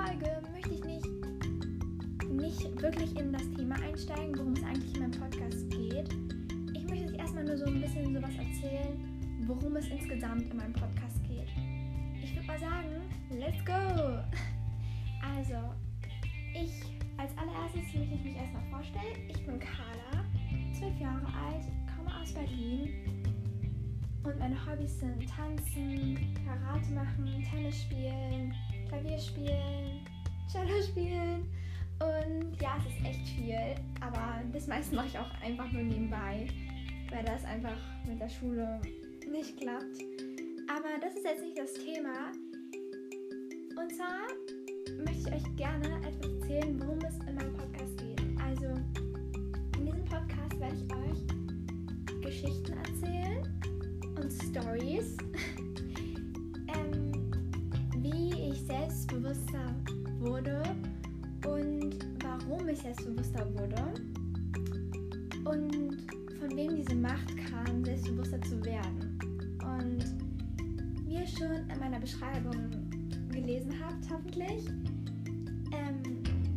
[0.00, 1.06] Folge möchte ich nicht,
[2.30, 6.08] nicht wirklich in das Thema einsteigen, worum es eigentlich in meinem Podcast geht.
[6.74, 10.72] Ich möchte euch erstmal nur so ein bisschen sowas erzählen, worum es insgesamt in meinem
[10.72, 11.48] Podcast geht.
[12.22, 13.72] Ich würde mal sagen, let's go!
[15.36, 15.52] Also,
[16.54, 16.82] ich
[17.18, 19.28] als allererstes möchte ich mich erstmal vorstellen.
[19.28, 20.24] Ich bin Carla,
[20.72, 22.88] zwölf Jahre alt, komme aus Berlin
[24.24, 28.54] und meine Hobbys sind Tanzen, Karate machen, Tennis spielen,
[30.90, 31.46] spielen
[32.00, 36.48] und ja, es ist echt viel, aber das meiste mache ich auch einfach nur nebenbei,
[37.10, 37.76] weil das einfach
[38.06, 38.80] mit der Schule
[39.30, 39.84] nicht klappt.
[40.68, 42.32] Aber das ist jetzt nicht das Thema.
[43.76, 44.20] Und zwar
[45.04, 48.20] möchte ich euch gerne etwas erzählen, worum es in meinem Podcast geht.
[48.42, 48.66] Also,
[49.78, 53.62] in diesem Podcast werde ich euch Geschichten erzählen
[54.16, 55.16] und Stories,
[56.74, 57.30] ähm,
[57.98, 59.74] wie ich selbstbewusster
[60.20, 60.49] wurde
[62.80, 63.94] warum ich selbstbewusster wurde
[65.44, 65.96] und
[66.38, 69.18] von wem diese Macht kam, selbstbewusster zu werden.
[69.62, 70.04] Und
[71.06, 72.70] wie ihr schon in meiner Beschreibung
[73.30, 74.68] gelesen habt, hoffentlich,
[75.72, 76.02] ähm,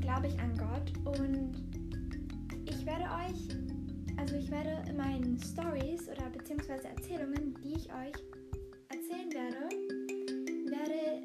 [0.00, 1.52] glaube ich an Gott und
[2.66, 3.48] ich werde euch,
[4.16, 8.14] also ich werde in meinen Stories oder beziehungsweise Erzählungen, die ich euch
[8.88, 9.68] erzählen werde,
[10.70, 11.24] werde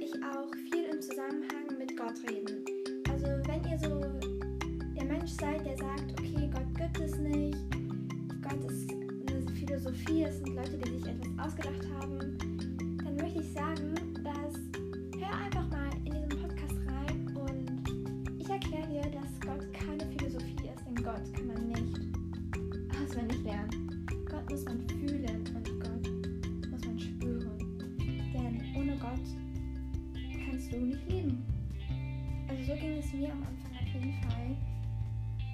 [0.00, 2.63] ich auch viel im Zusammenhang mit Gott reden.
[5.24, 7.56] Mensch seid, der sagt, okay, Gott gibt es nicht,
[8.42, 12.36] Gott ist eine Philosophie, es sind Leute, die sich etwas ausgedacht haben,
[13.02, 14.54] dann möchte ich sagen, dass
[15.18, 20.68] hör einfach mal in diesen Podcast rein und ich erkläre dir, dass Gott keine Philosophie
[20.68, 22.00] ist, denn Gott kann man nicht
[23.02, 24.06] auswendig lernen.
[24.30, 27.78] Gott muss man fühlen und Gott muss man spüren.
[28.34, 29.24] Denn ohne Gott
[30.44, 31.42] kannst du nicht leben.
[32.46, 34.73] Also so ging es mir am Anfang auf jeden Fall.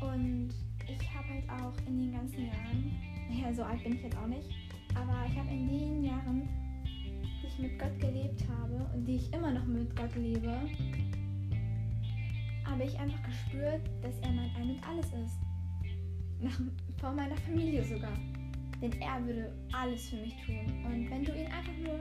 [0.00, 0.50] Und
[0.86, 2.92] ich habe halt auch in den ganzen Jahren,
[3.28, 4.48] naja, so alt bin ich jetzt auch nicht,
[4.94, 6.48] aber ich habe in den Jahren,
[6.84, 10.56] die ich mit Gott gelebt habe und die ich immer noch mit Gott lebe,
[12.64, 15.38] habe ich einfach gespürt, dass er mein Ein und Alles ist.
[16.40, 16.60] Nach,
[17.00, 18.16] vor meiner Familie sogar.
[18.80, 20.84] Denn er würde alles für mich tun.
[20.84, 22.00] Und wenn du ihn einfach nur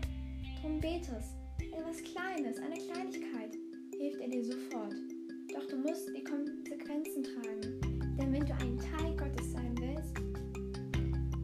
[0.61, 3.55] drum betest, etwas Kleines, eine Kleinigkeit,
[3.97, 5.16] hilft er dir sofort.
[5.53, 7.79] Doch du musst die Konsequenzen tragen.
[8.17, 10.13] Denn wenn du ein Teil Gottes sein willst,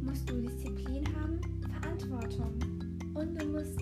[0.02, 1.40] musst du Disziplin haben,
[1.80, 2.54] Verantwortung
[3.14, 3.80] und du musst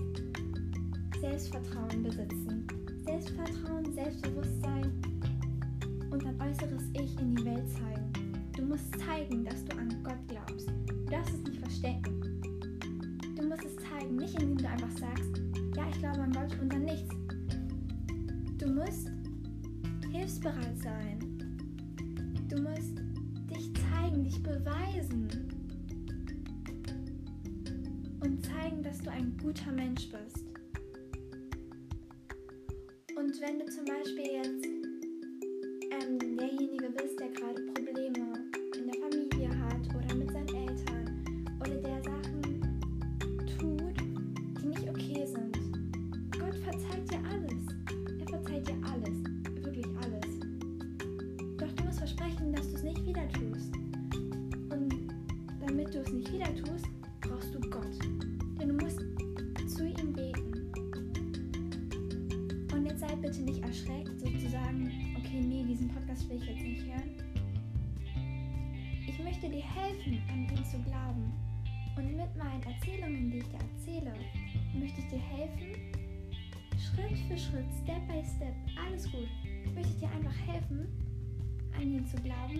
[1.20, 2.68] Selbstvertrauen besitzen.
[3.06, 4.92] Selbstvertrauen, Selbstbewusstsein
[6.12, 8.12] und dein äußeres Ich in die Welt zeigen.
[8.56, 10.70] Du musst zeigen, dass du an Gott glaubst.
[10.88, 12.42] Du darfst es nicht verstecken.
[13.36, 15.42] Du musst es zeigen, nicht indem du einfach sagst,
[15.76, 17.10] ja, ich glaube an Gott und dann nichts.
[18.58, 19.10] Du musst
[20.12, 21.20] hilfsbereit sein.
[22.50, 23.00] Du musst
[23.50, 25.30] dich zeigen, dich beweisen.
[28.20, 30.46] Und zeigen, dass du ein guter Mensch bist.
[33.16, 34.71] Und wenn du zum Beispiel jetzt
[56.32, 56.88] wieder tust,
[57.22, 58.00] brauchst du Gott.
[58.60, 59.00] Denn du musst
[59.68, 60.72] zu ihm beten.
[62.74, 66.86] Und jetzt sei bitte nicht erschreckt, sozusagen, okay, nee, diesen Podcast will ich jetzt nicht
[66.86, 67.12] hören.
[69.08, 71.32] Ich möchte dir helfen, an ihn zu glauben.
[71.98, 74.14] Und mit meinen Erzählungen, die ich dir erzähle,
[74.74, 75.76] möchte ich dir helfen,
[76.78, 78.56] Schritt für Schritt, Step by Step,
[78.88, 79.28] alles gut,
[79.76, 80.88] möchte ich dir einfach helfen,
[81.76, 82.60] an ihn zu glauben.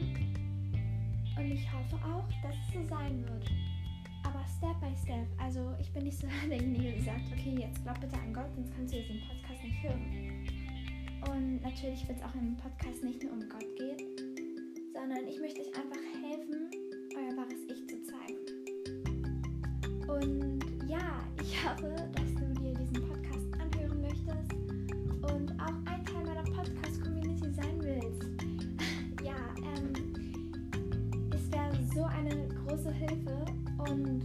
[1.38, 3.50] Und ich hoffe auch, dass es so sein wird.
[4.24, 8.00] Aber Step by Step, also ich bin nicht so derjenige, der sagt, okay, jetzt glaub
[8.00, 10.48] bitte an Gott, sonst kannst du diesen Podcast nicht hören.
[11.30, 13.98] Und natürlich wird es auch im Podcast nicht nur um Gott gehen,
[14.94, 16.72] sondern ich möchte euch einfach helfen,
[17.16, 18.62] euer wahres Ich zu zeigen.
[20.08, 24.54] Und ja, ich hoffe, dass du dir diesen Podcast anhören möchtest
[25.22, 28.24] und auch ein Teil meiner Podcast-Community sein willst.
[29.24, 29.94] ja, ähm,
[31.34, 33.46] es wäre so eine große Hilfe
[33.92, 34.24] und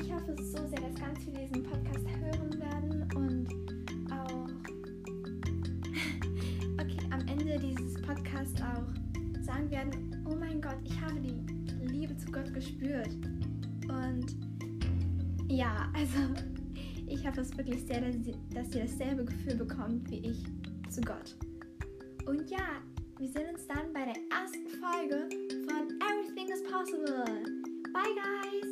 [0.00, 3.48] ich hoffe so sehr, dass ganz viele diesen Podcast hören werden und
[4.12, 4.48] auch
[6.80, 8.86] okay, am Ende dieses Podcasts auch
[9.42, 13.10] sagen werden, oh mein Gott, ich habe die Liebe zu Gott gespürt.
[13.88, 14.36] Und
[15.48, 16.18] ja, also
[17.06, 20.44] ich hoffe es wirklich sehr, dass ihr, dass ihr dasselbe Gefühl bekommt wie ich
[20.88, 21.36] zu Gott.
[22.26, 22.80] Und ja,
[23.18, 25.28] wir sehen uns dann bei der ersten Folge
[25.66, 27.57] von Everything is Possible.
[27.98, 28.67] Bye guys!